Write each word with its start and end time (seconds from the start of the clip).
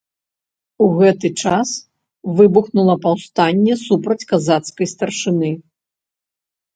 У 0.83 0.85
гэты 0.99 1.29
час 1.43 1.73
выбухнула 2.39 2.95
паўстанне 3.03 3.73
супраць 3.81 4.27
казацкай 4.31 4.87
старшыны. 4.93 5.51